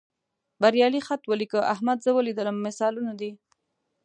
[0.61, 3.31] بریالي خط ولیکه، احمد زه ولیدلم مثالونه دي.